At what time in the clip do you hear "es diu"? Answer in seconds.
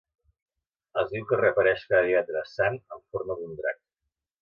1.01-1.27